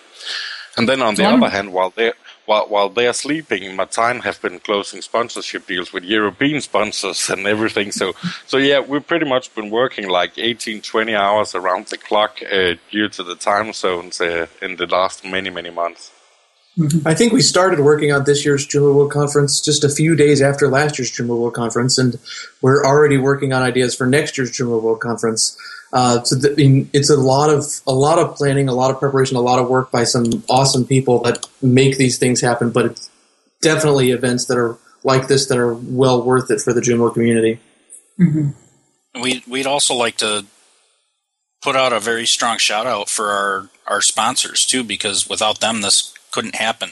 [0.77, 2.15] And then on the other hand, while they're
[2.47, 7.91] while, while they're sleeping, Martijn have been closing sponsorship deals with European sponsors and everything.
[7.91, 8.13] So,
[8.47, 12.75] so yeah, we've pretty much been working like 18, 20 hours around the clock uh,
[12.91, 16.11] due to the time zones uh, in the last many, many months.
[16.79, 17.07] Mm-hmm.
[17.07, 20.43] I think we started working on this year's Joomla World Conference just a few days
[20.43, 22.19] after last year's Joomla World Conference, and
[22.63, 25.57] we're already working on ideas for next year's Joomla World Conference.
[25.93, 29.37] Uh, so the, it's a lot of a lot of planning, a lot of preparation,
[29.37, 32.71] a lot of work by some awesome people that make these things happen.
[32.71, 33.11] But it's
[33.63, 37.61] definitely events that are like this that are well worth it for the Joomla community.
[38.19, 39.23] Mm-hmm.
[39.23, 40.47] We we'd also like to
[41.63, 45.83] put out a very strong shout out for our our sponsors too, because without them,
[45.83, 46.91] this couldn't happen,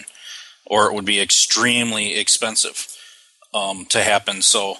[0.64, 2.78] or it would be extremely expensive
[3.52, 4.42] um, to happen.
[4.42, 4.76] So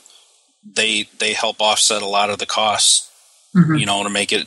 [0.65, 3.11] they they help offset a lot of the costs,
[3.55, 3.75] mm-hmm.
[3.81, 4.47] you know, to make it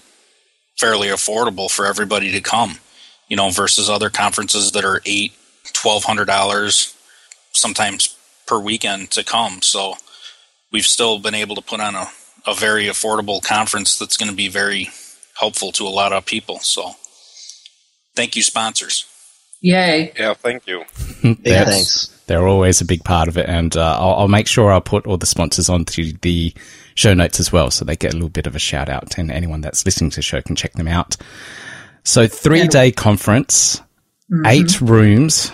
[0.78, 2.80] fairly affordable for everybody to come.
[3.28, 5.34] You know, versus other conferences that are eight,
[5.74, 6.96] twelve hundred dollars,
[7.52, 9.64] sometimes per weekend to come.
[9.64, 9.96] So
[10.72, 12.08] we've still been able to put on a,
[12.46, 14.90] a very affordable conference that's going to be very
[15.40, 16.60] helpful to a lot of people.
[16.60, 16.96] So
[18.16, 19.06] thank you, sponsors.
[19.66, 20.14] Yay.
[20.16, 20.86] Yeah, thank you.
[21.42, 22.08] yeah, thanks.
[22.28, 23.50] They're always a big part of it.
[23.50, 26.54] And uh, I'll, I'll, make sure I'll put all the sponsors onto the
[26.94, 27.72] show notes as well.
[27.72, 29.18] So they get a little bit of a shout out.
[29.18, 31.18] And anyone that's listening to the show can check them out.
[32.04, 33.82] So, three day conference.
[34.32, 34.46] mm-hmm.
[34.46, 35.52] eight rooms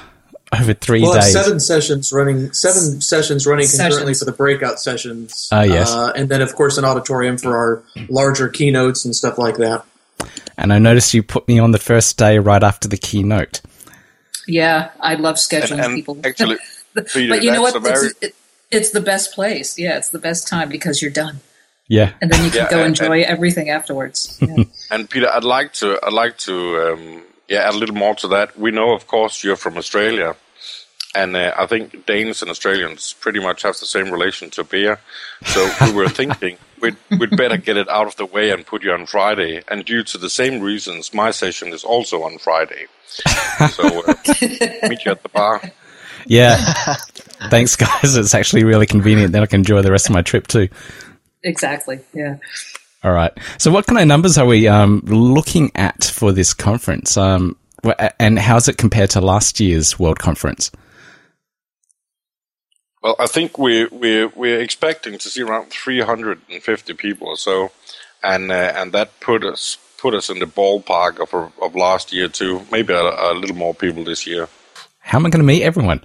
[0.53, 1.31] over 3 we'll days.
[1.31, 4.19] seven sessions running, seven sessions running concurrently sessions.
[4.19, 5.47] for the breakout sessions.
[5.53, 5.89] Uh, yes.
[5.89, 9.85] Uh, and then, of course, an auditorium for our larger keynotes and stuff like that.
[10.57, 13.61] And I noticed you put me on the first day right after the keynote.
[14.51, 16.19] Yeah, I love scheduling and, and people.
[16.25, 16.57] Actually,
[17.13, 17.81] Peter, but you know what?
[17.81, 18.07] Very...
[18.07, 18.35] It's, it,
[18.69, 19.79] it's, the best place.
[19.79, 21.39] Yeah, it's the best time because you're done.
[21.87, 24.37] Yeah, and then you can yeah, go and, enjoy everything afterwards.
[24.47, 24.63] Yeah.
[24.89, 28.27] and Peter, I'd like to, I'd like to, um, yeah, add a little more to
[28.29, 28.57] that.
[28.57, 30.35] We know, of course, you're from Australia,
[31.15, 34.99] and uh, I think Danes and Australians pretty much have the same relation to beer.
[35.45, 38.83] So we were thinking we'd, we'd better get it out of the way and put
[38.83, 39.61] you on Friday.
[39.67, 42.87] And due to the same reasons, my session is also on Friday.
[43.07, 44.13] So uh,
[44.89, 45.61] meet you at the bar.
[46.25, 46.57] Yeah.
[47.49, 48.15] Thanks, guys.
[48.15, 49.33] It's actually really convenient.
[49.33, 50.69] Then I can enjoy the rest of my trip too.
[51.43, 51.99] Exactly.
[52.13, 52.37] Yeah.
[53.03, 53.31] All right.
[53.57, 57.17] So, what kind of numbers are we um, looking at for this conference?
[57.17, 57.57] Um,
[58.19, 60.69] and how's it compared to last year's World Conference?
[63.01, 67.71] Well, I think we're we're we're expecting to see around 350 people or so,
[68.23, 72.27] and uh, and that put us put us in the ballpark of of last year
[72.27, 72.61] too.
[72.71, 74.47] Maybe a, a little more people this year.
[74.99, 76.03] How am I going to meet everyone?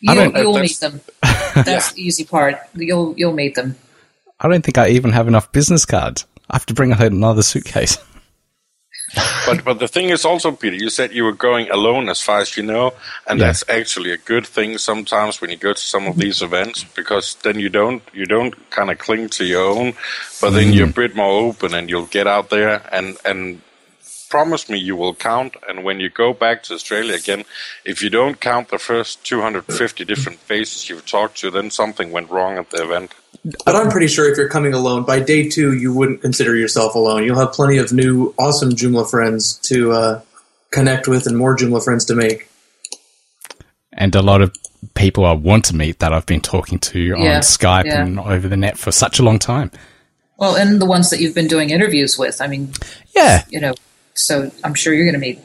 [0.00, 1.00] You'll, you'll meet them.
[1.22, 1.94] That's yeah.
[1.94, 2.56] the easy part.
[2.74, 3.76] You'll you'll meet them.
[4.40, 6.26] I don't think I even have enough business cards.
[6.50, 7.96] I have to bring another suitcase.
[9.46, 12.40] but but the thing is also, Peter, you said you were going alone as far
[12.40, 12.92] as you know,
[13.26, 13.46] and yeah.
[13.46, 17.36] that's actually a good thing sometimes when you go to some of these events because
[17.42, 19.94] then you don't you don't kind of cling to your own,
[20.40, 20.74] but then mm.
[20.74, 23.60] you're a bit more open and you'll get out there and and
[24.34, 25.54] promise me you will count.
[25.68, 27.44] And when you go back to Australia again,
[27.84, 32.30] if you don't count the first 250 different faces you've talked to, then something went
[32.30, 33.14] wrong at the event.
[33.64, 36.96] But I'm pretty sure if you're coming alone, by day two, you wouldn't consider yourself
[36.96, 37.22] alone.
[37.22, 40.20] You'll have plenty of new, awesome Joomla friends to uh,
[40.72, 42.48] connect with and more Joomla friends to make.
[43.92, 44.52] And a lot of
[44.94, 48.02] people I want to meet that I've been talking to yeah, on Skype yeah.
[48.02, 49.70] and over the net for such a long time.
[50.38, 52.42] Well, and the ones that you've been doing interviews with.
[52.42, 52.72] I mean,
[53.14, 53.74] yeah, you know,
[54.14, 55.38] so I'm sure you're going to meet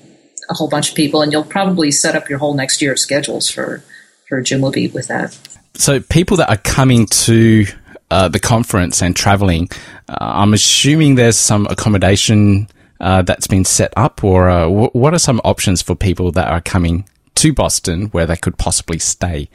[0.50, 3.00] a whole bunch of people, and you'll probably set up your whole next year of
[3.00, 3.84] schedules for
[4.28, 5.38] for Joomla with that.
[5.76, 7.66] So people that are coming to
[8.12, 9.70] uh, the conference and traveling,
[10.08, 12.68] uh, I'm assuming there's some accommodation
[13.00, 16.48] uh, that's been set up, or uh, w- what are some options for people that
[16.50, 19.50] are coming to Boston where they could possibly stay?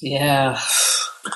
[0.00, 0.58] Yeah.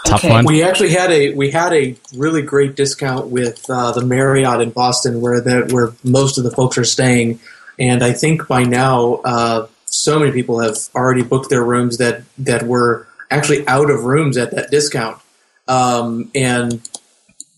[0.07, 0.33] Tough okay.
[0.33, 0.47] one.
[0.47, 4.71] We actually had a we had a really great discount with uh, the Marriott in
[4.71, 7.41] Boston, where that where most of the folks are staying,
[7.79, 12.23] and I think by now uh, so many people have already booked their rooms that
[12.39, 15.21] that were actually out of rooms at that discount,
[15.69, 16.89] um, and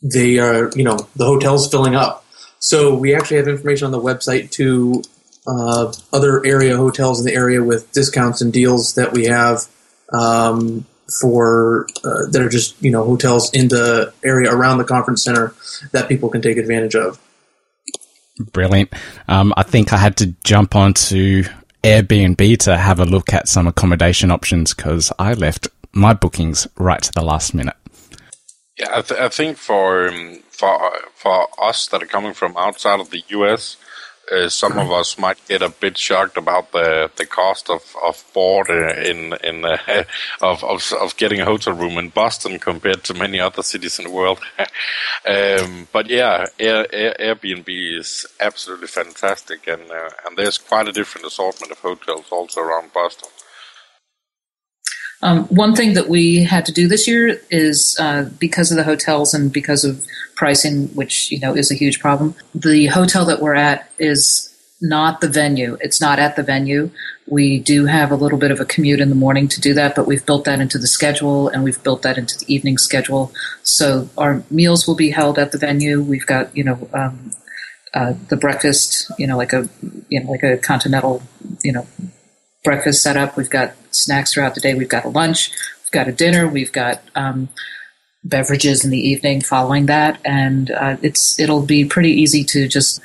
[0.02, 2.24] they are you know the hotel's filling up.
[2.58, 5.02] So we actually have information on the website to
[5.46, 9.60] uh, other area hotels in the area with discounts and deals that we have.
[10.12, 10.86] Um,
[11.20, 15.54] for uh, that are just you know hotels in the area around the conference center
[15.92, 17.20] that people can take advantage of.
[18.52, 18.92] Brilliant.
[19.28, 21.44] Um, I think I had to jump onto
[21.82, 27.02] Airbnb to have a look at some accommodation options because I left my bookings right
[27.02, 27.76] to the last minute.
[28.78, 33.00] Yeah, I, th- I think for um, for for us that are coming from outside
[33.00, 33.76] of the US,
[34.32, 38.24] uh, some of us might get a bit shocked about the the cost of of
[38.32, 39.78] board uh, in in uh,
[40.40, 44.06] of, of of getting a hotel room in Boston compared to many other cities in
[44.06, 44.40] the world.
[45.26, 50.92] um, but yeah, Air, Air, Airbnb is absolutely fantastic, and uh, and there's quite a
[50.92, 53.28] different assortment of hotels also around Boston.
[55.22, 58.85] Um, one thing that we had to do this year is uh, because of the
[58.85, 62.35] hotels and because of pricing, which you know is a huge problem.
[62.55, 65.79] The hotel that we're at is not the venue.
[65.81, 66.90] It's not at the venue.
[67.26, 69.94] We do have a little bit of a commute in the morning to do that,
[69.94, 73.33] but we've built that into the schedule and we've built that into the evening schedule.
[73.62, 76.02] So our meals will be held at the venue.
[76.02, 77.33] We've got you know um,
[77.94, 79.68] uh, the breakfast, you know, like a
[80.09, 81.22] you know like a continental
[81.62, 81.87] you know
[82.66, 83.37] breakfast set up.
[83.37, 84.74] We've got snacks throughout the day.
[84.74, 85.50] We've got a lunch.
[85.85, 86.46] We've got a dinner.
[86.46, 87.48] We've got um,
[88.24, 93.00] beverages in the evening following that, and uh, it's it'll be pretty easy to just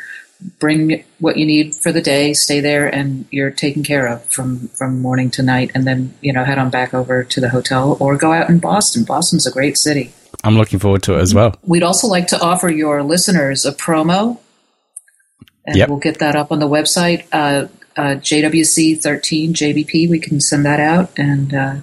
[0.60, 4.68] bring what you need for the day, stay there, and you're taken care of from
[4.70, 7.98] from morning to night, and then you know head on back over to the hotel
[8.00, 9.04] or go out in Boston.
[9.04, 10.12] Boston's a great city.
[10.44, 11.56] I'm looking forward to it as well.
[11.64, 14.40] We'd also like to offer your listeners a promo,
[15.66, 15.90] and yep.
[15.90, 17.26] we'll get that up on the website.
[17.32, 20.10] Uh, uh, JWC13 JBP.
[20.10, 21.76] We can send that out, and uh,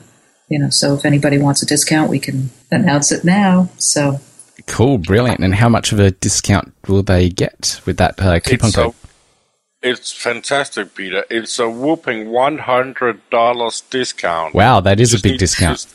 [0.48, 3.68] you know, so if anybody wants a discount, we can announce it now.
[3.78, 4.20] So
[4.66, 5.40] cool, brilliant.
[5.40, 8.94] And how much of a discount will they get with that uh, coupon code?
[9.80, 11.24] It's fantastic, Peter.
[11.30, 14.54] It's a whooping one hundred dollars discount.
[14.54, 15.86] Wow, that is a big discount.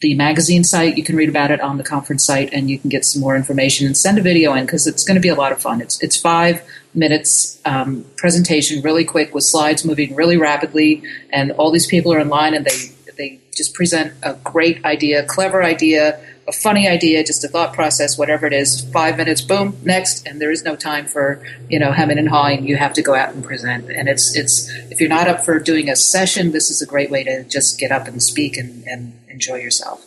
[0.00, 0.96] the magazine site.
[0.96, 3.36] You can read about it on the conference site, and you can get some more
[3.36, 5.80] information and send a video in because it's going to be a lot of fun.
[5.80, 6.62] It's it's five
[6.94, 11.02] minutes um, presentation, really quick with slides moving really rapidly,
[11.32, 15.24] and all these people are in line and they they just present a great idea,
[15.24, 18.82] clever idea, a funny idea, just a thought process, whatever it is.
[18.92, 22.66] Five minutes, boom, next, and there is no time for you know hemming and hawing.
[22.66, 25.58] You have to go out and present, and it's it's if you're not up for
[25.58, 28.84] doing a session, this is a great way to just get up and speak and,
[28.86, 30.04] and enjoy yourself.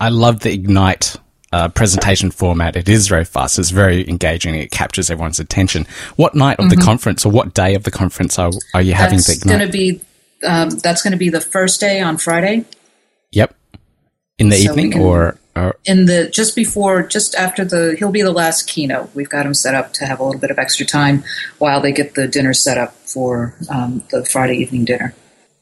[0.00, 1.16] I love the Ignite
[1.52, 2.76] uh, presentation format.
[2.76, 3.58] It is very fast.
[3.58, 4.54] It's very engaging.
[4.54, 5.86] It captures everyone's attention.
[6.16, 6.78] What night of mm-hmm.
[6.78, 9.58] the conference or what day of the conference are, are you having that's the Ignite?
[9.58, 10.00] Gonna be,
[10.46, 12.64] um, that's going to be the first day on Friday.
[13.32, 13.54] Yep.
[14.38, 15.36] In the so evening can, or,
[15.84, 19.10] in the just before, just after the he'll be the last keynote.
[19.14, 21.24] We've got him set up to have a little bit of extra time
[21.58, 25.14] while they get the dinner set up for um, the Friday evening dinner.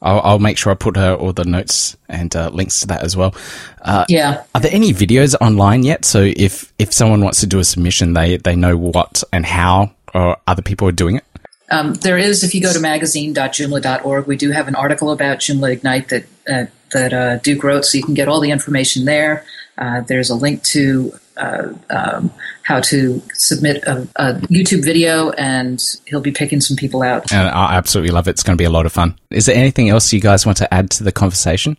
[0.03, 3.03] I'll, I'll, make sure I put her all the notes and uh, links to that
[3.03, 3.35] as well.
[3.81, 4.45] Uh, yeah.
[4.55, 6.05] Are there any videos online yet?
[6.05, 9.93] So if if someone wants to do a submission, they they know what and how
[10.15, 11.25] or other people are doing it.
[11.71, 12.45] Um, there is.
[12.45, 16.67] If you go to magazine.joomla.org, we do have an article about Joomla Ignite that uh,
[16.93, 19.45] that uh, Duke wrote, so you can get all the information there.
[19.79, 22.31] Uh, there's a link to uh, um,
[22.63, 27.31] how to submit a, a, YouTube video, and he'll be picking some people out.
[27.31, 28.33] And I absolutely love it.
[28.33, 29.19] It's going to be a lot of fun.
[29.31, 31.77] Is there anything else you guys want to add to the conversation?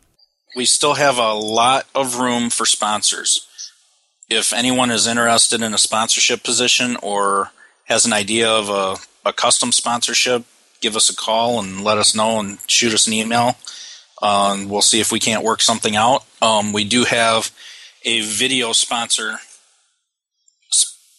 [0.55, 3.47] We still have a lot of room for sponsors.
[4.29, 7.51] If anyone is interested in a sponsorship position or
[7.85, 8.97] has an idea of a,
[9.27, 10.43] a custom sponsorship,
[10.81, 13.55] give us a call and let us know and shoot us an email.
[14.21, 16.25] Um, we'll see if we can't work something out.
[16.41, 17.51] Um, we do have
[18.03, 19.35] a video sponsor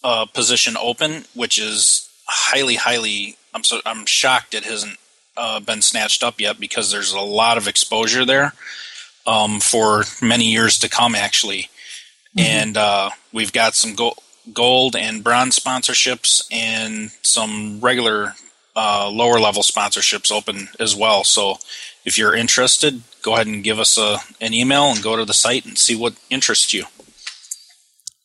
[0.02, 3.36] uh, position open, which is highly, highly.
[3.54, 4.98] I'm so I'm shocked it hasn't
[5.36, 8.52] uh, been snatched up yet because there's a lot of exposure there
[9.26, 11.70] um, for many years to come, actually.
[12.36, 12.40] Mm-hmm.
[12.40, 14.16] And uh, we've got some go-
[14.52, 18.34] gold and bronze sponsorships and some regular
[18.78, 21.24] uh, lower level sponsorships open as well.
[21.24, 21.58] So
[22.04, 25.34] if you're interested, go ahead and give us a, an email and go to the
[25.34, 26.84] site and see what interests you.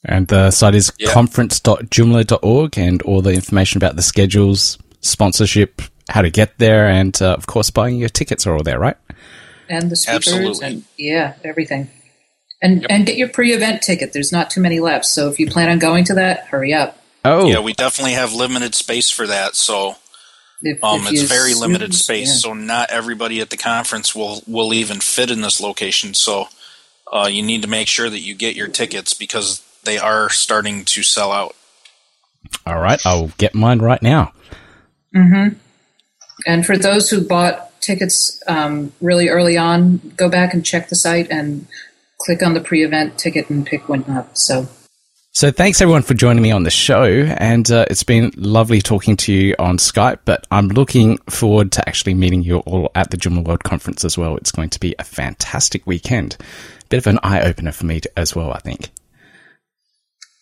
[0.05, 1.11] And the site is yeah.
[1.11, 7.33] conference.joomla.org and all the information about the schedules, sponsorship, how to get there, and uh,
[7.33, 8.97] of course, buying your tickets are all there, right?
[9.69, 10.67] And the speakers, Absolutely.
[10.67, 11.89] and yeah, everything.
[12.61, 12.91] And yep.
[12.91, 14.11] and get your pre-event ticket.
[14.13, 16.99] There's not too many left, so if you plan on going to that, hurry up.
[17.25, 19.55] Oh, yeah, we definitely have limited space for that.
[19.55, 19.95] So
[20.63, 22.35] if, um, if it's very limited space, yeah.
[22.35, 26.13] so not everybody at the conference will will even fit in this location.
[26.13, 26.47] So
[27.11, 30.85] uh, you need to make sure that you get your tickets because they are starting
[30.85, 31.55] to sell out.
[32.65, 34.31] All right, I'll get mine right now.
[35.13, 35.57] Mm-hmm.
[36.47, 40.95] And for those who bought tickets um, really early on, go back and check the
[40.95, 41.67] site and
[42.21, 44.37] click on the pre-event ticket and pick one up.
[44.37, 44.67] So.
[45.35, 49.17] So thanks everyone for joining me on the show, and uh, it's been lovely talking
[49.17, 50.19] to you on Skype.
[50.25, 54.15] But I'm looking forward to actually meeting you all at the Joomla World Conference as
[54.15, 54.37] well.
[54.37, 56.37] It's going to be a fantastic weekend,
[56.89, 58.53] bit of an eye opener for me to, as well.
[58.53, 58.91] I think.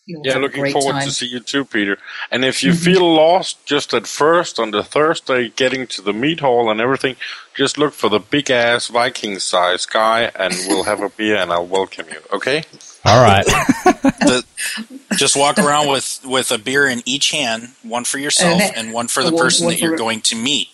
[0.07, 1.05] You'll yeah, looking forward time.
[1.05, 1.97] to see you too, Peter.
[2.29, 2.83] And if you mm-hmm.
[2.93, 7.15] feel lost just at first on the Thursday, getting to the Meadhall and everything,
[7.55, 11.49] just look for the big ass Viking size guy, and we'll have a beer and
[11.49, 12.19] I'll welcome you.
[12.33, 12.65] Okay?
[13.03, 13.45] All right.
[13.45, 14.45] the,
[15.17, 18.93] just walk around with with a beer in each hand, one for yourself and, and
[18.93, 20.67] one for the person that you're going to meet.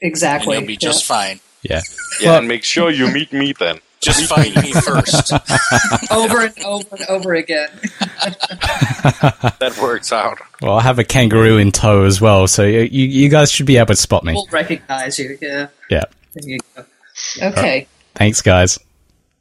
[0.00, 0.56] Exactly.
[0.56, 1.16] And you'll be just yeah.
[1.16, 1.40] fine.
[1.62, 1.80] Yeah.
[2.20, 3.80] Yeah, well, and make sure you meet me then.
[4.00, 5.32] Just find me first.
[6.10, 7.68] over and over and over again.
[8.00, 10.38] that works out.
[10.62, 13.76] Well, I have a kangaroo in tow as well, so you, you guys should be
[13.76, 14.32] able to spot me.
[14.32, 15.68] We'll recognize you, yeah.
[15.90, 16.04] Yeah.
[16.32, 16.84] There you go.
[17.42, 17.62] Okay.
[17.62, 17.88] Right.
[18.14, 18.78] Thanks, guys.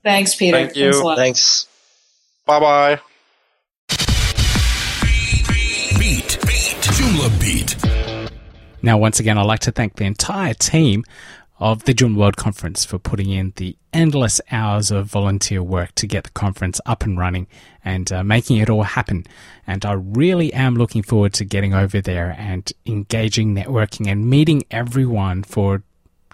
[0.03, 0.57] Thanks, Peter.
[0.57, 1.15] Thank you.
[1.15, 1.68] Thanks.
[2.49, 2.59] Thanks.
[2.59, 3.01] Bye bye.
[5.99, 6.39] Beat.
[6.47, 6.77] Beat.
[6.81, 7.75] Joomla Beat.
[8.81, 11.03] Now, once again, I'd like to thank the entire team
[11.59, 16.07] of the Joomla World Conference for putting in the endless hours of volunteer work to
[16.07, 17.47] get the conference up and running
[17.83, 19.25] and uh, making it all happen.
[19.67, 24.63] And I really am looking forward to getting over there and engaging, networking, and meeting
[24.71, 25.83] everyone for,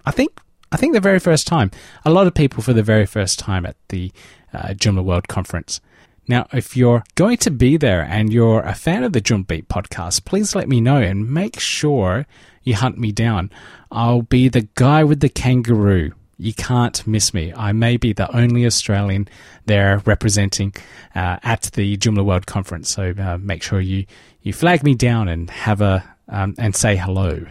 [0.06, 0.40] I think,
[0.72, 1.72] I think the very first time.
[2.06, 4.12] A lot of people for the very first time at the
[4.54, 5.82] uh, Joomla World Conference.
[6.28, 9.70] Now, if you're going to be there and you're a fan of the Joomla Beat
[9.70, 12.26] podcast, please let me know and make sure
[12.64, 13.52] you hunt me down.
[13.92, 16.12] I'll be the guy with the kangaroo.
[16.38, 17.54] You can't miss me.
[17.54, 19.28] I may be the only Australian
[19.68, 20.74] there representing
[21.14, 22.90] uh, at the Joomla World Conference.
[22.90, 24.06] So uh, make sure you,
[24.42, 27.46] you flag me down and have a um, and say hello.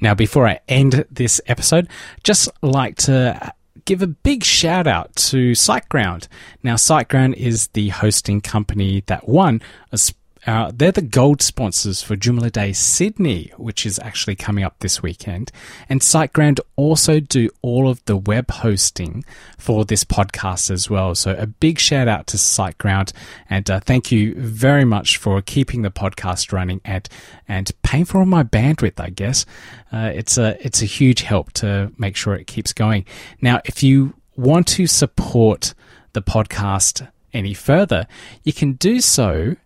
[0.00, 1.88] Now, before I end this episode,
[2.22, 3.54] just like to
[3.84, 6.28] give a big shout out to SiteGround.
[6.62, 9.60] Now, SiteGround is the hosting company that won
[9.92, 9.98] a
[10.46, 15.02] uh, they're the gold sponsors for Joomla Day Sydney, which is actually coming up this
[15.02, 15.50] weekend.
[15.88, 19.24] And SiteGround also do all of the web hosting
[19.56, 21.14] for this podcast as well.
[21.14, 23.12] So a big shout out to SiteGround
[23.48, 27.08] and uh, thank you very much for keeping the podcast running and
[27.48, 29.00] and paying for all my bandwidth.
[29.00, 29.46] I guess
[29.92, 33.06] uh, it's a it's a huge help to make sure it keeps going.
[33.40, 35.74] Now, if you want to support
[36.12, 38.06] the podcast any further,
[38.42, 39.56] you can do so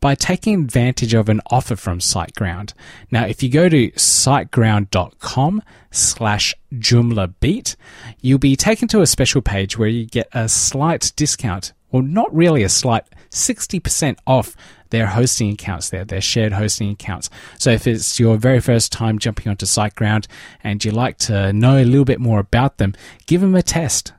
[0.00, 2.72] by taking advantage of an offer from SiteGround.
[3.10, 7.76] Now, if you go to siteground.com slash Joomla Beat,
[8.20, 12.34] you'll be taken to a special page where you get a slight discount, well, not
[12.34, 14.56] really a slight, 60% off
[14.90, 17.28] their hosting accounts there, their shared hosting accounts.
[17.58, 20.26] So if it's your very first time jumping onto SiteGround
[20.64, 22.94] and you like to know a little bit more about them,
[23.26, 24.12] give them a test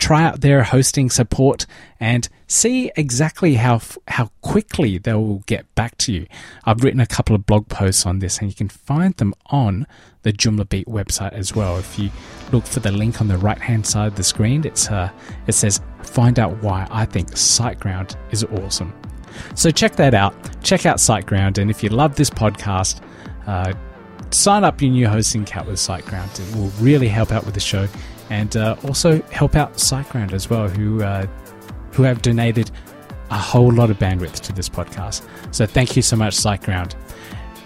[0.00, 1.66] try out their hosting support
[2.00, 6.26] and see exactly how how quickly they will get back to you.
[6.64, 9.86] I've written a couple of blog posts on this, and you can find them on
[10.22, 11.78] the Joomla Beat website as well.
[11.78, 12.10] If you
[12.52, 15.10] look for the link on the right hand side of the screen, it's uh,
[15.46, 18.92] it says "Find out why I think SiteGround is awesome."
[19.54, 20.34] So check that out.
[20.62, 23.00] Check out SiteGround, and if you love this podcast.
[23.46, 23.72] Uh,
[24.32, 26.38] sign up your new hosting account with SiteGround.
[26.38, 27.88] It will really help out with the show
[28.28, 31.26] and uh, also help out SiteGround as well, who uh,
[31.92, 32.70] who have donated
[33.30, 35.26] a whole lot of bandwidth to this podcast.
[35.54, 36.94] So thank you so much, SiteGround.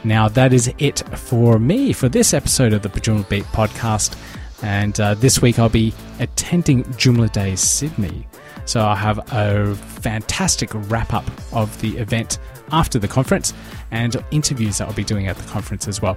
[0.04, 4.18] Now that is it for me for this episode of the Joomla Beat podcast,
[4.62, 8.26] and uh, this week I'll be attending Joomla Day Sydney.
[8.66, 12.38] So I'll have a fantastic wrap up of the event
[12.72, 13.52] after the conference
[13.90, 16.16] and interviews that I'll be doing at the conference as well.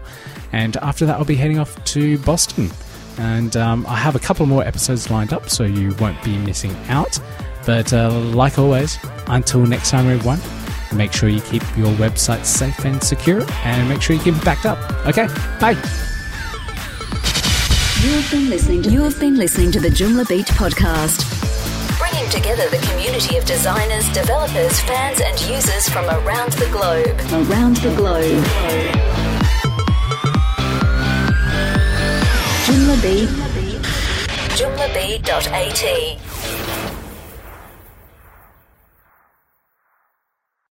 [0.53, 2.70] And after that, I'll be heading off to Boston
[3.18, 6.76] and um, I have a couple more episodes lined up, so you won't be missing
[6.88, 7.20] out.
[7.68, 8.97] But uh, like always,
[9.28, 10.39] until next time, everyone,
[10.95, 14.45] make sure you keep your website safe and secure, and make sure you keep it
[14.45, 14.80] backed up.
[15.05, 15.28] Okay,
[15.59, 15.76] bye.
[18.01, 21.28] You have been listening to, you have been listening to the Joomla Beat podcast,
[21.99, 27.20] bringing together the community of designers, developers, fans, and users from around the globe.
[27.49, 28.45] Around the globe.
[32.63, 33.30] Joomla Beat.
[34.55, 34.88] Joomla